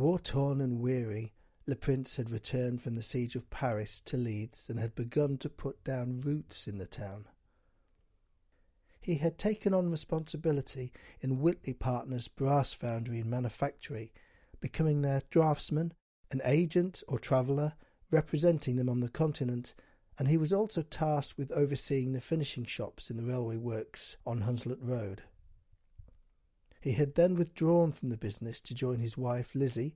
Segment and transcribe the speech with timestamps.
[0.00, 1.34] War torn and weary,
[1.66, 5.50] Le Prince had returned from the siege of Paris to Leeds and had begun to
[5.50, 7.26] put down roots in the town.
[9.02, 10.90] He had taken on responsibility
[11.20, 14.10] in Whitley Partners' brass foundry and manufactory,
[14.58, 15.92] becoming their draftsman,
[16.30, 17.74] an agent or traveller,
[18.10, 19.74] representing them on the continent,
[20.18, 24.44] and he was also tasked with overseeing the finishing shops in the railway works on
[24.44, 25.24] Hunslet Road.
[26.80, 29.94] He had then withdrawn from the business to join his wife Lizzie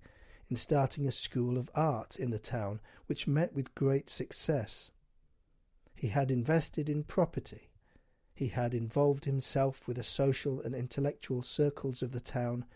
[0.50, 4.90] in starting a school of art in the town, which met with great success.
[5.94, 7.70] He had invested in property.
[8.34, 12.66] He had involved himself with the social and intellectual circles of the town,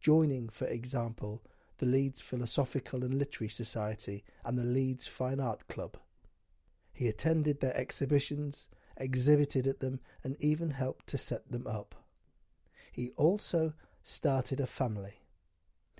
[0.00, 1.42] joining, for example,
[1.76, 5.98] the Leeds Philosophical and Literary Society and the Leeds Fine Art Club.
[6.92, 11.94] He attended their exhibitions, exhibited at them, and even helped to set them up.
[12.98, 15.20] He also started a family.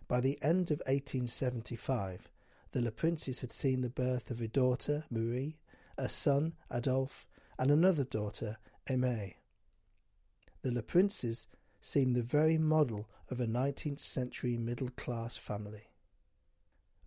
[0.09, 2.29] By the end of 1875,
[2.73, 5.60] the Le Princes had seen the birth of a daughter, Marie,
[5.96, 8.57] a son, Adolphe, and another daughter,
[8.90, 9.35] Aimée.
[10.63, 11.46] The Le Princes
[11.80, 15.93] seemed the very model of a 19th century middle class family.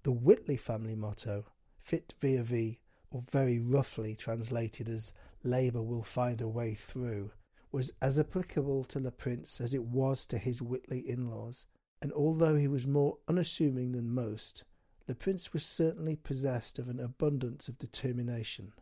[0.04, 1.48] The Whitley family motto,
[1.82, 5.12] fit via vi, or very roughly translated as
[5.44, 7.32] Labour will find a way through,
[7.72, 11.66] was as applicable to Le Prince as it was to his Whitley in laws,
[12.02, 14.64] and although he was more unassuming than most,
[15.08, 18.74] Le Prince was certainly possessed of an abundance of determination.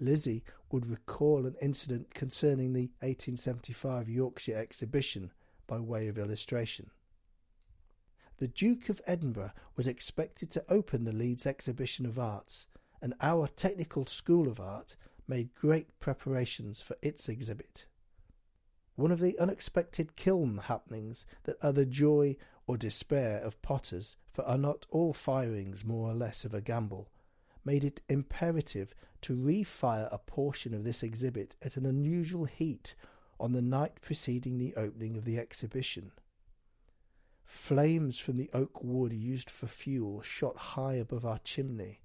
[0.00, 5.32] Lizzie would recall an incident concerning the 1875 Yorkshire exhibition
[5.66, 6.90] by way of illustration.
[8.38, 12.68] The Duke of Edinburgh was expected to open the Leeds Exhibition of Arts,
[13.02, 14.96] and our Technical School of Art
[15.28, 17.84] made great preparations for its exhibit.
[18.96, 24.44] One of the unexpected kiln happenings that are the joy or despair of potters, for
[24.44, 27.10] are not all firings more or less of a gamble,
[27.64, 32.94] made it imperative to refire a portion of this exhibit at an unusual heat
[33.38, 36.12] on the night preceding the opening of the exhibition.
[37.44, 42.00] Flames from the oak wood used for fuel shot high above our chimney,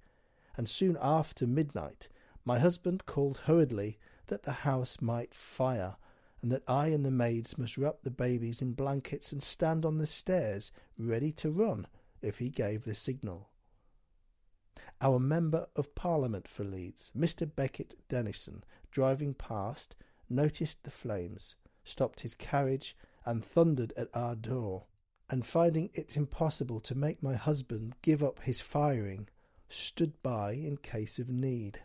[0.56, 2.08] and soon after midnight
[2.44, 5.96] my husband called hurriedly that the house might fire,
[6.42, 9.98] and that I and the maids must wrap the babies in blankets and stand on
[9.98, 11.86] the stairs ready to run
[12.20, 13.48] if he gave the signal.
[15.00, 17.50] Our Member of Parliament for Leeds, Mr.
[17.54, 19.96] Beckett Denison, driving past,
[20.28, 24.84] noticed the flames, stopped his carriage, and thundered at our door,
[25.30, 29.28] and finding it impossible to make my husband give up his firing,
[29.68, 31.80] stood by in case of need.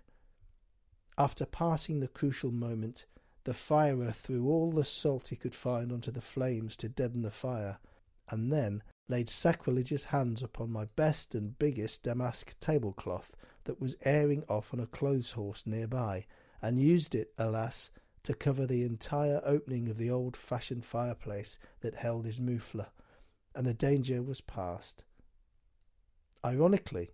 [1.19, 3.06] After passing the crucial moment,
[3.44, 7.30] the firer threw all the salt he could find onto the flames to deaden the
[7.30, 7.80] fire,
[8.30, 13.35] and then laid sacrilegious hands upon my best and biggest damask tablecloth
[13.66, 16.25] that was airing off on a clothes horse near by,
[16.62, 17.91] and used it, alas,
[18.24, 22.88] to cover the entire opening of the old fashioned fireplace that held his muffler,
[23.53, 25.03] and the danger was past.
[26.46, 27.12] Ironically,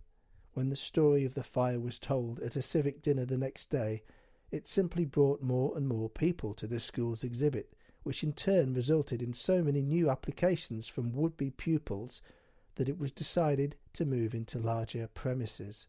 [0.56, 4.02] when the story of the fire was told at a civic dinner the next day,
[4.50, 7.74] it simply brought more and more people to the school's exhibit,
[8.04, 12.22] which in turn resulted in so many new applications from would be pupils
[12.76, 15.88] that it was decided to move into larger premises.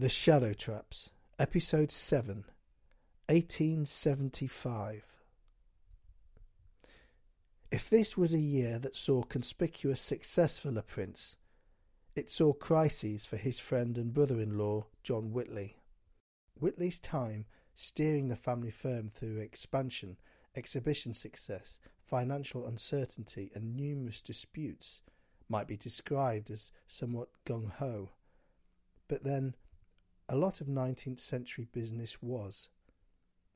[0.00, 2.46] The Shadow Traps, Episode 7,
[3.28, 5.04] 1875.
[7.70, 11.36] If this was a year that saw conspicuous success for Le Prince,
[12.16, 15.76] it saw crises for his friend and brother in law, John Whitley.
[16.54, 17.44] Whitley's time
[17.74, 20.16] steering the family firm through expansion,
[20.56, 25.02] exhibition success, financial uncertainty, and numerous disputes
[25.46, 28.08] might be described as somewhat gung ho.
[29.06, 29.56] But then,
[30.32, 32.68] a lot of 19th century business was.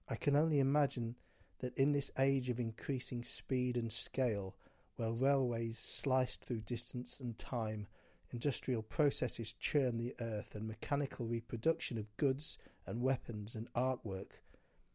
[0.08, 1.14] I can only imagine
[1.60, 4.56] that in this age of increasing speed and scale,
[4.96, 7.86] where railways sliced through distance and time,
[8.32, 14.40] industrial processes churn the earth, and mechanical reproduction of goods and weapons and artwork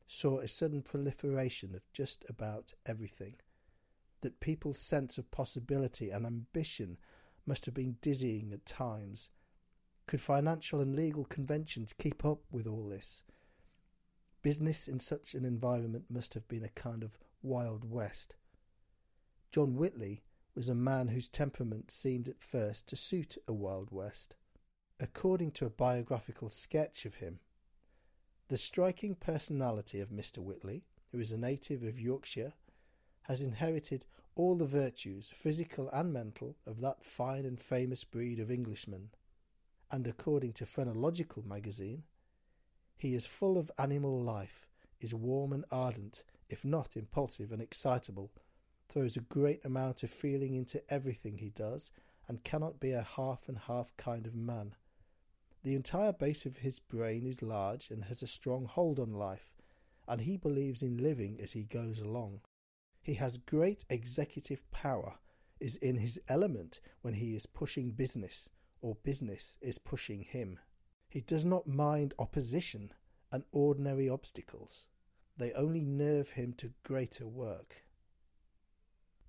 [0.05, 3.35] saw a sudden proliferation of just about everything,
[4.19, 6.97] that people's sense of possibility and ambition
[7.45, 9.29] must have been dizzying at times.
[10.09, 13.21] Could financial and legal conventions keep up with all this?
[14.41, 18.33] Business in such an environment must have been a kind of Wild West.
[19.51, 20.23] John Whitley
[20.55, 24.35] was a man whose temperament seemed at first to suit a Wild West.
[24.99, 27.37] According to a biographical sketch of him,
[28.47, 30.39] the striking personality of Mr.
[30.39, 32.53] Whitley, who is a native of Yorkshire,
[33.25, 38.49] has inherited all the virtues, physical and mental, of that fine and famous breed of
[38.49, 39.11] Englishmen.
[39.91, 42.03] And according to Phrenological magazine,
[42.95, 44.67] he is full of animal life,
[44.99, 48.31] is warm and ardent, if not impulsive and excitable,
[48.87, 51.91] throws a great amount of feeling into everything he does,
[52.27, 54.75] and cannot be a half and half kind of man.
[55.63, 59.55] The entire base of his brain is large and has a strong hold on life,
[60.07, 62.41] and he believes in living as he goes along.
[63.01, 65.15] He has great executive power,
[65.59, 68.49] is in his element when he is pushing business,
[68.81, 70.59] or business is pushing him.
[71.07, 72.93] He does not mind opposition
[73.31, 74.87] and ordinary obstacles.
[75.37, 77.85] They only nerve him to greater work.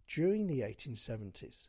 [0.09, 1.69] During the 1870s,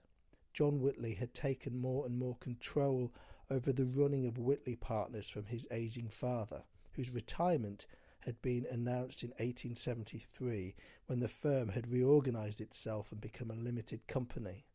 [0.54, 3.14] John Whitley had taken more and more control
[3.50, 6.64] over the running of Whitley Partners from his aging father,
[6.94, 7.86] whose retirement
[8.22, 10.76] had been announced in 1873
[11.08, 14.66] when the firm had reorganized itself and become a limited company.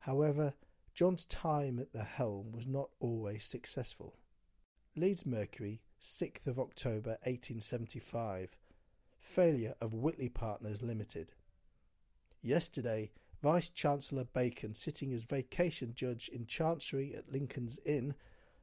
[0.00, 0.54] However,
[0.94, 4.18] John's time at the helm was not always successful.
[4.94, 8.58] Leeds Mercury, 6th of October 1875.
[9.20, 11.32] Failure of Whitley Partners Limited.
[12.42, 13.10] Yesterday,
[13.42, 18.14] Vice Chancellor Bacon, sitting as vacation judge in Chancery at Lincoln's Inn,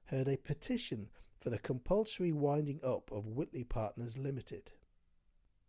[0.05, 1.09] heard a petition
[1.39, 4.71] for the compulsory winding up of Whitley Partners Limited.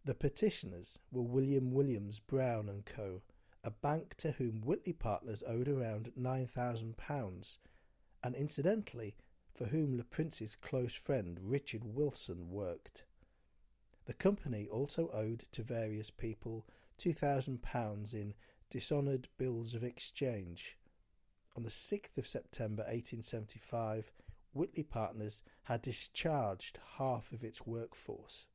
[0.04, 3.22] The petitioners were William Williams Brown and Co.,
[3.62, 7.58] a bank to whom Whitley Partners owed around £9,000,
[8.22, 9.16] and incidentally
[9.52, 13.04] for whom Le Prince's close friend Richard Wilson worked.
[14.06, 16.66] The company also owed to various people
[16.98, 18.34] £2,000 in
[18.70, 20.78] dishonoured bills of exchange.
[21.56, 24.10] On the 6th of September 1875,
[24.52, 28.46] Whitley Partners had discharged half of its workforce.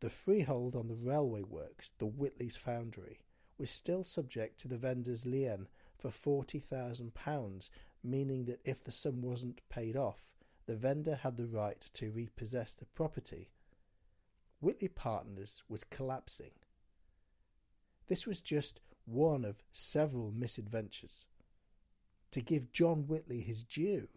[0.00, 3.20] The freehold on the railway works, the Whitley's Foundry,
[3.58, 7.70] was still subject to the vendor's lien for £40,000,
[8.04, 10.28] meaning that if the sum wasn't paid off,
[10.66, 13.50] the vendor had the right to repossess the property.
[14.60, 16.52] Whitley Partners was collapsing.
[18.06, 21.26] This was just one of several misadventures.
[22.32, 24.08] To give John Whitley his due,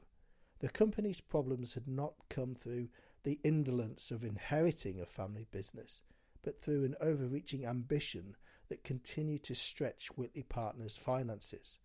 [0.59, 2.89] the company's problems had not come through
[3.23, 6.01] the indolence of inheriting a family business,
[6.43, 8.35] but through an overreaching ambition
[8.71, 11.77] that continued to stretch Whitley Partners' finances.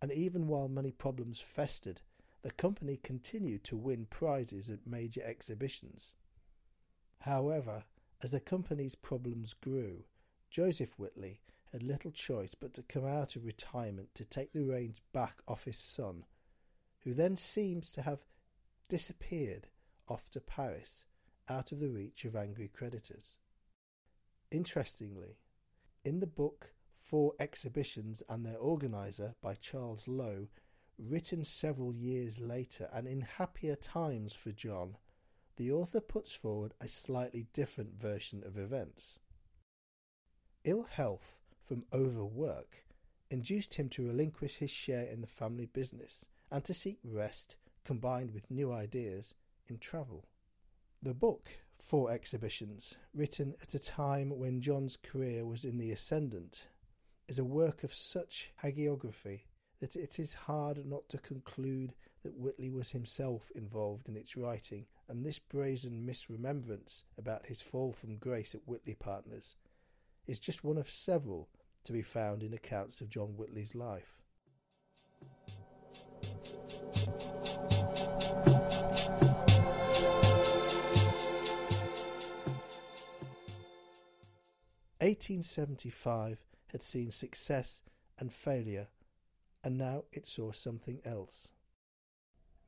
[0.00, 2.00] And even while many problems festered
[2.42, 6.14] the company continued to win prizes at major exhibitions.
[7.22, 7.82] However,
[8.22, 10.04] as the company's problems grew,
[10.52, 11.40] Joseph Whitley
[11.72, 15.64] had little choice but to come out of retirement to take the reins back off
[15.64, 16.26] his son,
[17.00, 18.20] who then seems to have
[18.88, 19.66] disappeared
[20.06, 21.02] off to Paris,
[21.48, 23.34] out of the reach of angry creditors.
[24.52, 25.38] Interestingly,
[26.04, 30.48] in the book Four Exhibitions and Their Organizer by Charles Lowe,
[30.98, 34.96] written several years later and in happier times for John,
[35.56, 39.18] the author puts forward a slightly different version of events.
[40.64, 42.84] Ill health from overwork
[43.30, 48.32] induced him to relinquish his share in the family business and to seek rest, combined
[48.32, 49.34] with new ideas,
[49.68, 50.26] in travel.
[51.00, 51.48] The book,
[51.84, 56.68] Four Exhibitions, written at a time when John's career was in the ascendant,
[57.28, 59.42] is a work of such hagiography
[59.80, 64.86] that it is hard not to conclude that Whitley was himself involved in its writing,
[65.08, 69.56] and this brazen misremembrance about his fall from grace at Whitley Partners
[70.26, 71.50] is just one of several
[71.84, 74.21] to be found in accounts of John Whitley's life.
[85.12, 87.82] Eighteen seventy five had seen success
[88.18, 88.88] and failure
[89.62, 91.50] and now it saw something else.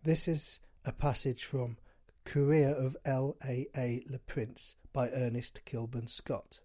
[0.03, 1.79] This is a passage from
[2.27, 3.39] Career of L.
[3.43, 3.67] A.
[3.75, 4.05] A.
[4.11, 6.61] Le Prince by Ernest Kilburn Scott.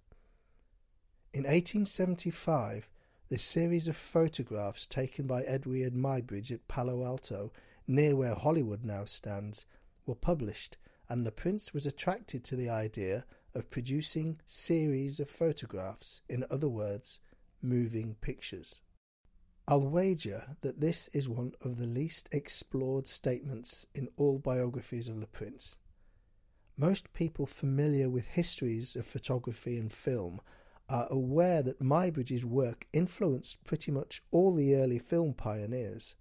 [1.33, 2.89] In 1875,
[3.29, 7.53] the series of photographs taken by Eadweard Muybridge at Palo Alto,
[7.87, 9.65] near where Hollywood now stands,
[10.05, 10.75] were published,
[11.07, 16.69] and Le Prince was attracted to the idea of producing series of photographs, in other
[16.69, 17.19] words,
[17.61, 18.81] moving pictures.
[19.67, 25.17] I'll wager that this is one of the least explored statements in all biographies of
[25.17, 25.77] Le Prince.
[26.75, 30.41] Most people familiar with histories of photography and film
[30.89, 36.15] are aware that Muybridge's work influenced pretty much all the early film pioneers.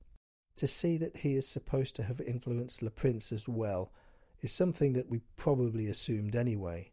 [0.56, 3.92] To see that he is supposed to have influenced Le Prince as well
[4.42, 6.92] is something that we probably assumed anyway.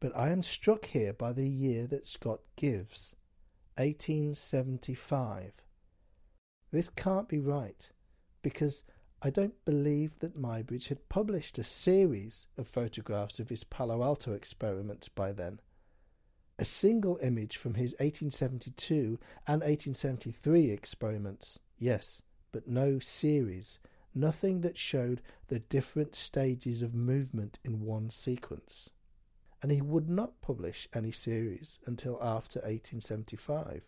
[0.00, 3.16] But I am struck here by the year that Scott gives
[3.76, 5.54] 1875.
[6.70, 7.90] This can't be right,
[8.42, 8.84] because
[9.22, 14.32] I don't believe that Muybridge had published a series of photographs of his Palo Alto
[14.32, 15.58] experiments by then.
[16.60, 23.80] A single image from his 1872 and 1873 experiments, yes, but no series,
[24.14, 28.90] nothing that showed the different stages of movement in one sequence
[29.62, 33.82] and he would not publish any series until after 1875.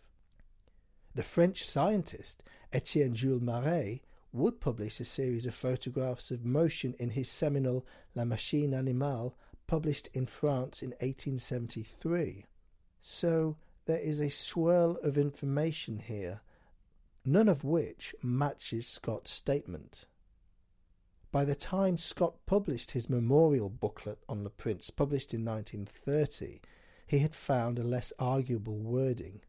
[1.13, 4.01] The French scientist Etienne Jules Marey
[4.33, 7.85] would publish a series of photographs of motion in his seminal
[8.15, 9.35] La Machine Animale,
[9.67, 12.45] published in France in 1873.
[13.01, 16.41] So there is a swirl of information here,
[17.25, 20.05] none of which matches Scott's statement.
[21.31, 26.59] By the time Scott published his memorial booklet on Le Prince, published in 1930,
[27.07, 29.41] he had found a less arguable wording.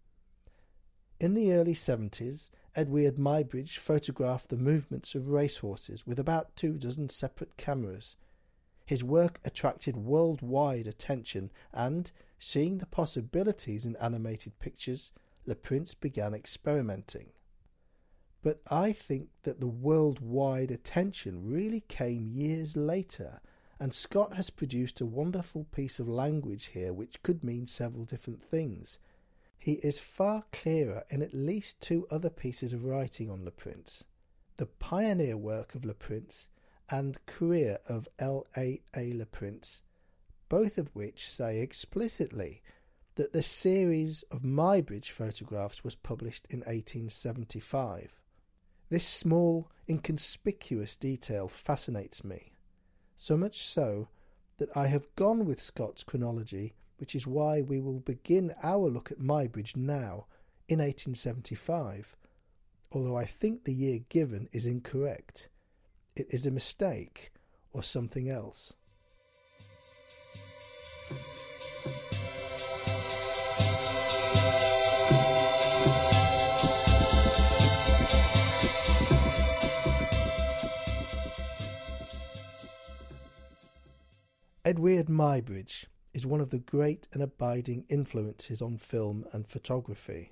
[1.18, 7.08] In the early 70s, Eadweard Muybridge photographed the movements of racehorses with about two dozen
[7.08, 8.16] separate cameras.
[8.86, 15.10] His work attracted worldwide attention, and, seeing the possibilities in animated pictures,
[15.46, 17.30] Le Prince began experimenting.
[18.42, 23.40] But I think that the worldwide attention really came years later,
[23.78, 28.42] and Scott has produced a wonderful piece of language here which could mean several different
[28.42, 28.99] things.
[29.58, 34.04] He is far clearer in at least two other pieces of writing on Le Prince
[34.56, 36.49] the pioneer work of Le Prince
[36.90, 38.46] and career of L.
[38.56, 38.80] A.
[38.94, 39.12] A.
[39.14, 39.82] Le Prince,
[40.49, 42.62] both of which say explicitly
[43.14, 48.21] that the series of Muybridge photographs was published in 1875.
[48.92, 52.52] This small, inconspicuous detail fascinates me,
[53.16, 54.08] so much so
[54.58, 59.11] that I have gone with Scott's chronology, which is why we will begin our look
[59.11, 60.26] at Muybridge now,
[60.68, 62.18] in 1875,
[62.90, 65.49] although I think the year given is incorrect.
[66.14, 67.32] It is a mistake
[67.72, 68.75] or something else.
[84.64, 90.31] Eadweard Muybridge is one of the great and abiding influences on film and photography.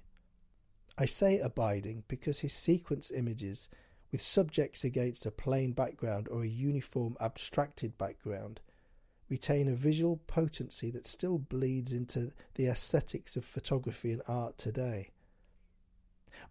[0.97, 3.69] I say abiding because his sequence images,
[4.13, 8.61] with subjects against a plain background or a uniform abstracted background,
[9.29, 15.11] retain a visual potency that still bleeds into the aesthetics of photography and art today.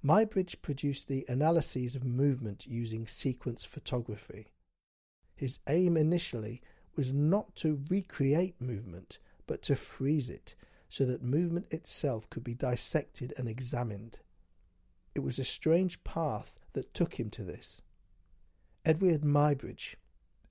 [0.04, 4.48] Muybridge produced the analyses of movement using sequence photography.
[5.38, 6.62] His aim initially
[7.00, 10.54] was not to recreate movement, but to freeze it,
[10.90, 14.20] so that movement itself could be dissected and examined.
[15.16, 17.82] It was a strange path that took him to this.
[18.86, 19.96] Eadweard Muybridge,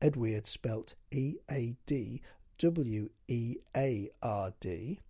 [0.01, 2.23] Eadweard spelt E A D
[2.57, 5.01] W E A R D,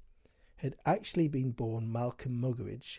[0.57, 2.99] had actually been born Malcolm Muggeridge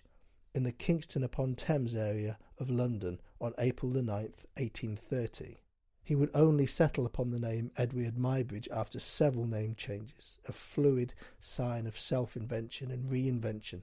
[0.56, 5.58] in the Kingston upon Thames area of London on April the 9th, 1830.
[6.04, 11.14] He would only settle upon the name Eadweard Muybridge after several name changes, a fluid
[11.40, 13.82] sign of self invention and reinvention.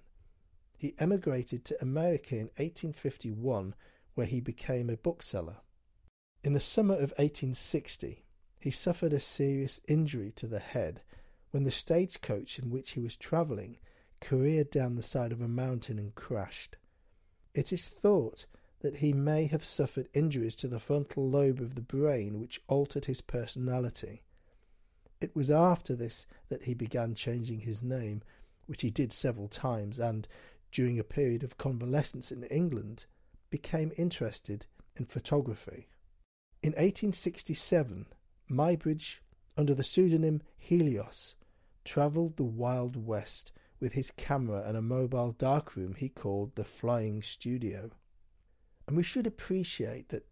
[0.77, 3.75] He emigrated to America in 1851,
[4.15, 5.59] where he became a bookseller.
[6.43, 8.25] In the summer of 1860,
[8.59, 11.03] he suffered a serious injury to the head
[11.51, 13.79] when the stagecoach in which he was travelling
[14.21, 16.77] careered down the side of a mountain and crashed.
[17.55, 18.47] It is thought
[18.81, 23.07] that he may have suffered injuries to the frontal lobe of the brain which altered
[23.07, 24.23] his personality.
[25.21, 28.23] It was after this that he began changing his name,
[28.67, 30.29] which he did several times, and,
[30.71, 33.07] during a period of convalescence in England,
[33.49, 34.67] became interested
[34.97, 35.89] in photography.
[36.63, 38.07] In 1867,
[38.51, 39.21] Muybridge,
[39.57, 41.35] under the pseudonym Helios,
[41.85, 47.23] travelled the Wild West with his camera and a mobile darkroom he called the Flying
[47.23, 47.91] Studio.
[48.87, 50.27] And we should appreciate that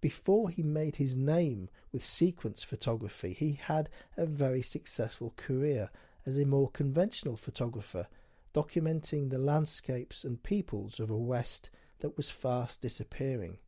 [0.00, 5.90] before he made his name with sequence photography, he had a very successful career
[6.24, 8.06] as a more conventional photographer,
[8.54, 13.58] documenting the landscapes and peoples of a West that was fast disappearing.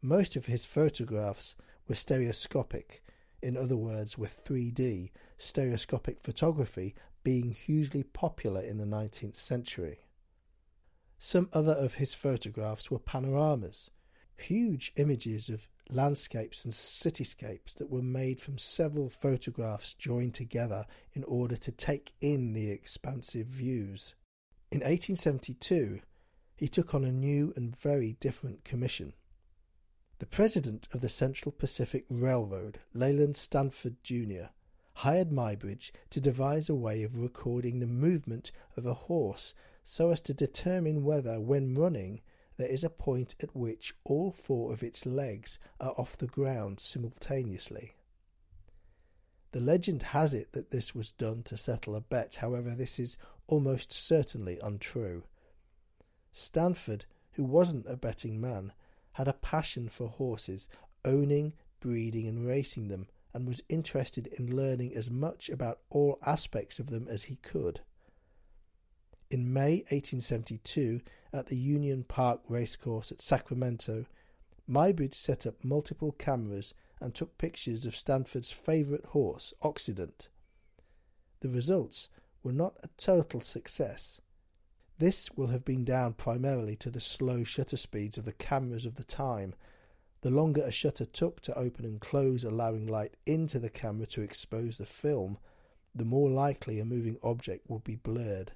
[0.00, 1.56] Most of his photographs
[1.86, 3.02] were stereoscopic,
[3.42, 10.00] in other words, were 3D, stereoscopic photography being hugely popular in the 19th century.
[11.18, 13.90] Some other of his photographs were panoramas,
[14.36, 21.24] huge images of landscapes and cityscapes that were made from several photographs joined together in
[21.24, 24.14] order to take in the expansive views.
[24.70, 26.00] In 1872,
[26.56, 29.14] he took on a new and very different commission.
[30.18, 34.50] The president of the Central Pacific Railroad, Leland Stanford Jr.,
[34.94, 39.54] hired Muybridge to devise a way of recording the movement of a horse
[39.90, 42.20] so as to determine whether, when running,
[42.58, 46.78] there is a point at which all four of its legs are off the ground
[46.78, 47.94] simultaneously.
[49.52, 53.16] The legend has it that this was done to settle a bet, however, this is
[53.46, 55.22] almost certainly untrue.
[56.32, 58.74] Stanford, who wasn't a betting man,
[59.12, 60.68] had a passion for horses,
[61.02, 66.78] owning, breeding, and racing them, and was interested in learning as much about all aspects
[66.78, 67.80] of them as he could.
[69.30, 71.02] In May 1872,
[71.34, 74.06] at the Union Park Racecourse at Sacramento,
[74.66, 80.28] Muybridge set up multiple cameras and took pictures of Stanford's favourite horse, Occident.
[81.40, 82.08] The results
[82.42, 84.22] were not a total success.
[84.96, 88.94] This will have been down primarily to the slow shutter speeds of the cameras of
[88.96, 89.54] the time.
[90.22, 94.22] The longer a shutter took to open and close, allowing light into the camera to
[94.22, 95.36] expose the film,
[95.94, 98.52] the more likely a moving object would be blurred.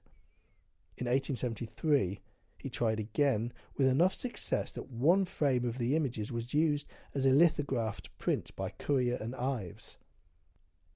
[0.97, 2.21] In 1873,
[2.59, 7.27] he tried again with enough success that one frame of the images was used as
[7.27, 9.99] a lithographed print by Currier and Ives.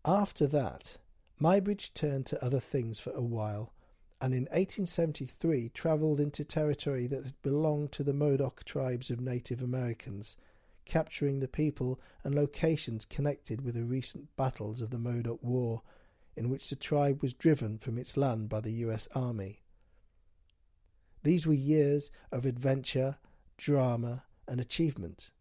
[0.04, 0.98] After that,
[1.40, 3.72] Muybridge turned to other things for a while,
[4.20, 9.60] and in 1873 travelled into territory that had belonged to the Modoc tribes of Native
[9.60, 10.36] Americans,
[10.84, 15.82] capturing the people and locations connected with the recent battles of the Modoc War,
[16.36, 19.08] in which the tribe was driven from its land by the U.S.
[19.14, 19.62] Army.
[21.26, 23.18] These were years of adventure,
[23.56, 25.32] drama, and achievement.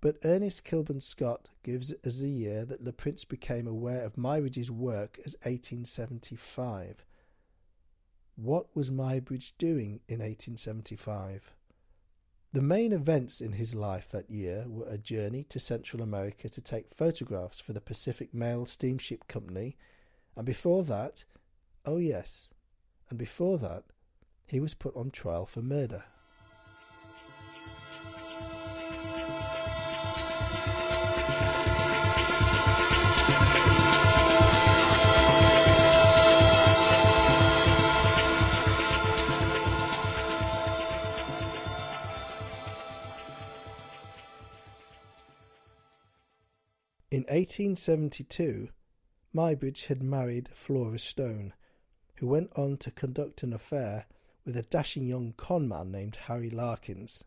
[0.00, 4.70] But Ernest Kilburn Scott gives as the year that Le Prince became aware of Muybridge's
[4.70, 7.04] work as 1875.
[8.36, 11.52] What was Muybridge doing in 1875?
[12.52, 16.60] The main events in his life that year were a journey to Central America to
[16.60, 19.76] take photographs for the Pacific Mail Steamship Company,
[20.36, 21.24] and before that,
[21.84, 22.50] oh yes,
[23.10, 23.82] and before that,
[24.48, 26.04] he was put on trial for murder.
[47.10, 48.68] In 1872,
[49.34, 51.54] Muybridge had married Flora Stone,
[52.16, 54.06] who went on to conduct an affair
[54.48, 57.22] with a dashing young con man named Harry Larkins.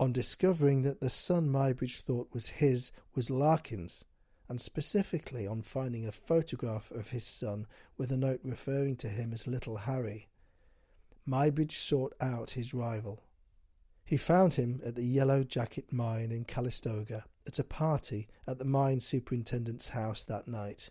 [0.00, 4.06] On discovering that the son Muybridge thought was his was Larkins,
[4.48, 7.66] and specifically on finding a photograph of his son
[7.98, 10.30] with a note referring to him as Little Harry,
[11.28, 13.24] Muybridge sought out his rival.
[14.02, 18.64] He found him at the Yellow Jacket mine in Calistoga at a party at the
[18.64, 20.88] mine superintendent's house that night.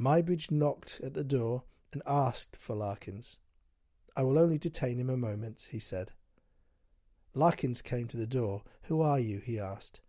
[0.00, 3.36] Muybridge knocked at the door and asked for Larkins.
[4.16, 6.12] I will only detain him a moment, he said.
[7.34, 8.62] Larkins came to the door.
[8.82, 9.40] Who are you?
[9.40, 10.00] he asked.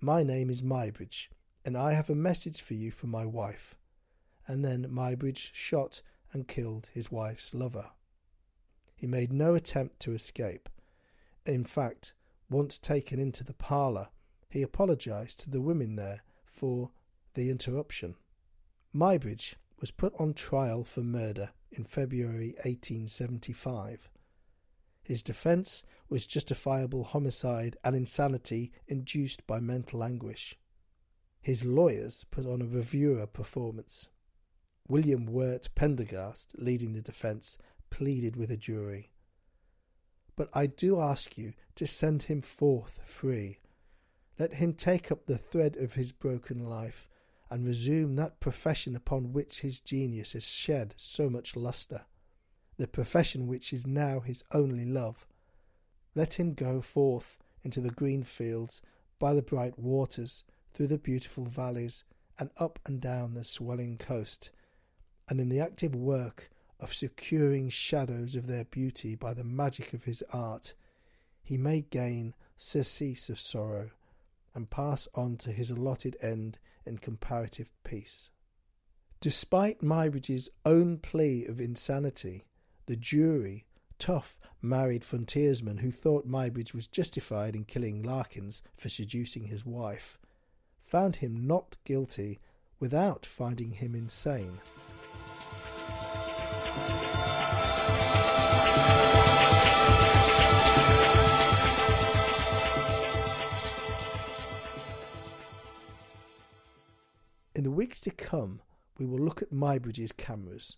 [0.00, 1.28] My name is Muybridge,
[1.64, 3.74] and I have a message for you from my wife.
[4.46, 6.00] And then Muybridge shot
[6.32, 7.90] and killed his wife's lover.
[8.94, 10.68] He made no attempt to escape.
[11.44, 12.12] In fact,
[12.48, 14.08] once taken into the parlour,
[14.48, 16.90] he apologised to the women there for
[17.34, 18.14] the interruption.
[18.94, 24.10] Muybridge was put on trial for murder in February 1875.
[25.02, 30.58] His defence was justifiable homicide and insanity induced by mental anguish.
[31.40, 34.08] His lawyers put on a reviewer performance.
[34.86, 37.56] William Wirt Pendergast, leading the defence,
[37.88, 39.10] pleaded with a jury.
[40.36, 43.60] But I do ask you to send him forth free.
[44.38, 47.08] Let him take up the thread of his broken life
[47.50, 52.06] and resume that profession upon which his genius has shed so much lustre,
[52.76, 55.26] the profession which is now his only love.
[56.14, 58.80] Let him go forth into the green fields,
[59.18, 62.04] by the bright waters, through the beautiful valleys,
[62.38, 64.50] and up and down the swelling coast,
[65.28, 70.04] and in the active work of securing shadows of their beauty by the magic of
[70.04, 70.74] his art,
[71.42, 73.90] he may gain surcease of sorrow
[74.54, 78.30] and pass on to his allotted end in comparative peace.
[79.20, 82.46] Despite Muybridge's own plea of insanity,
[82.86, 83.66] the jury,
[83.98, 90.18] tough married frontiersmen who thought Muybridge was justified in killing Larkins for seducing his wife,
[90.82, 92.40] found him not guilty
[92.78, 94.58] without finding him insane.
[107.90, 108.62] Weeks to come,
[108.98, 110.76] we will look at Muybridge's cameras,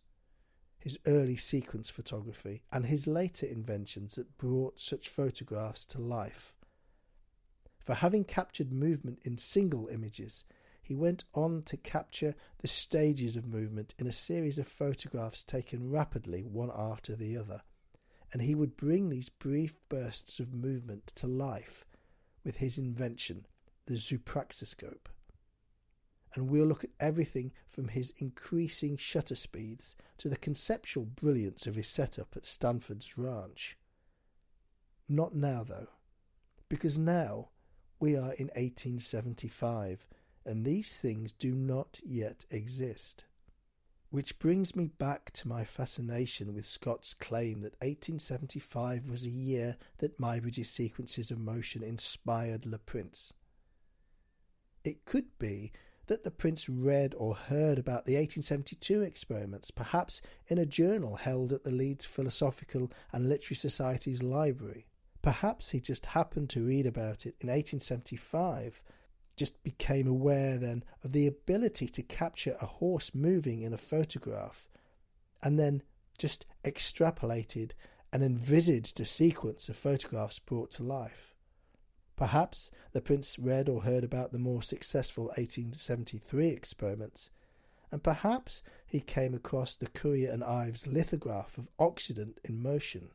[0.79, 6.55] his early sequence photography, and his later inventions that brought such photographs to life.
[7.81, 10.45] For having captured movement in single images,
[10.83, 15.91] he went on to capture the stages of movement in a series of photographs taken
[15.91, 17.61] rapidly one after the other,
[18.33, 21.85] and he would bring these brief bursts of movement to life
[22.43, 23.45] with his invention,
[23.85, 25.09] the zoopraxiscope
[26.35, 31.75] and we'll look at everything from his increasing shutter speeds to the conceptual brilliance of
[31.75, 33.77] his setup at Stanford's ranch.
[35.09, 35.89] Not now, though,
[36.69, 37.51] because now
[38.01, 40.07] we are in 1875
[40.45, 43.25] and these things do not yet exist.
[44.11, 49.77] Which brings me back to my fascination with Scott's claim that 1875 was a year
[49.99, 53.33] that Muybridge's sequences of motion inspired Le Prince.
[54.85, 55.73] It could be
[56.07, 61.53] that Le Prince read or heard about the 1872 experiments, perhaps in a journal held
[61.53, 64.87] at the Leeds Philosophical and Literary Society's library.
[65.23, 68.83] Perhaps he just happened to read about it in 1875,
[69.37, 74.69] just became aware then of the ability to capture a horse moving in a photograph,
[75.43, 75.83] and then
[76.19, 77.73] just extrapolated
[78.13, 81.32] and envisaged a sequence of photographs brought to life.
[82.23, 87.31] Perhaps Le Prince read or heard about the more successful 1873 experiments,
[87.91, 93.11] and perhaps he came across the Currier and Ives lithograph of Occident in motion.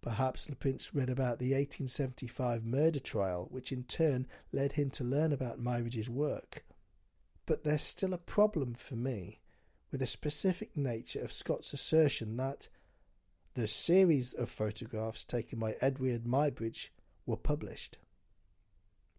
[0.00, 5.04] Perhaps Le Prince read about the 1875 murder trial, which in turn led him to
[5.04, 6.64] learn about Muybridge's work.
[7.44, 9.40] But there's still a problem for me
[9.90, 12.68] with the specific nature of Scott's assertion that
[13.52, 16.88] the series of photographs taken by Eadweard Muybridge
[17.26, 17.98] were published.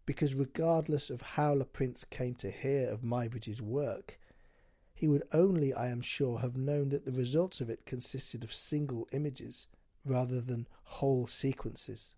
[0.06, 4.20] Because regardless of how Le Prince came to hear of Muybridge's work,
[4.94, 8.54] he would only, I am sure, have known that the results of it consisted of
[8.54, 9.68] single images
[10.06, 12.13] rather than whole sequences.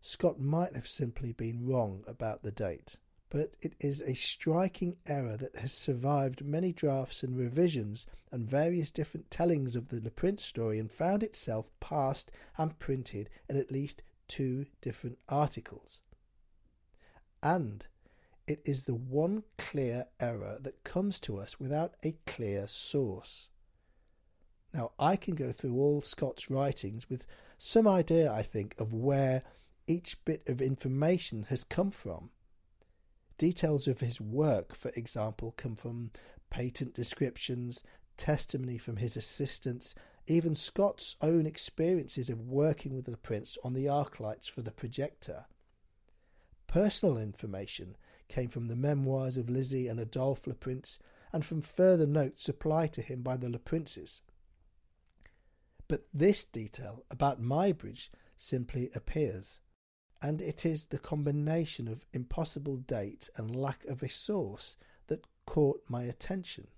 [0.00, 2.96] Scott might have simply been wrong about the date,
[3.28, 8.90] but it is a striking error that has survived many drafts and revisions and various
[8.90, 13.70] different tellings of the Le Prince story and found itself passed and printed in at
[13.70, 16.02] least two different articles.
[17.42, 17.84] And
[18.46, 23.48] it is the one clear error that comes to us without a clear source.
[24.72, 27.26] Now, I can go through all Scott's writings with
[27.58, 29.42] some idea, I think, of where
[29.88, 32.30] each bit of information has come from.
[33.36, 36.12] Details of his work, for example, come from
[36.50, 37.82] patent descriptions,
[38.16, 39.96] testimony from his assistants,
[40.30, 44.70] even Scott's own experiences of working with Le Prince on the arc lights for the
[44.70, 45.46] projector.
[46.68, 47.96] Personal information
[48.28, 51.00] came from the memoirs of Lizzie and Adolphe Le Prince
[51.32, 54.22] and from further notes supplied to him by the Le Princes.
[55.88, 59.58] But this detail about Muybridge simply appears,
[60.22, 64.76] and it is the combination of impossible date and lack of a source
[65.08, 66.68] that caught my attention.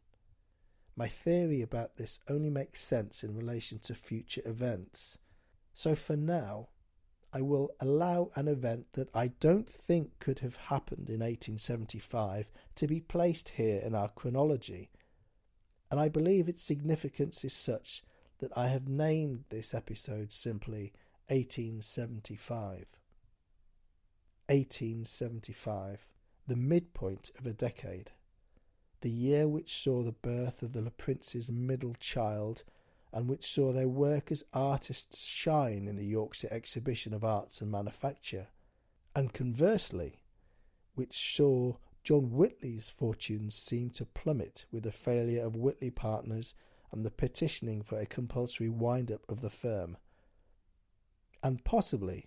[0.95, 5.19] My theory about this only makes sense in relation to future events.
[5.75, 6.69] So for now,
[7.33, 12.87] I will allow an event that I don't think could have happened in 1875 to
[12.87, 14.91] be placed here in our chronology,
[15.91, 18.03] and I believe its significance is such
[18.39, 20.93] that I have named this episode simply
[21.29, 22.91] 1875.
[24.49, 26.09] 1875,
[26.47, 28.11] the midpoint of a decade
[29.03, 32.65] the year which saw the birth of the Le Prince's middle child,
[33.13, 37.71] and which saw their work as artists shine in the Yorkshire Exhibition of Arts and
[37.71, 38.49] Manufacture,
[39.15, 40.23] and conversely,
[40.95, 46.55] which saw John Whitley's fortunes seem to plummet with the failure of Whitley Partners
[46.91, 49.97] and the petitioning for a compulsory wind up of the firm,
[51.43, 52.27] and possibly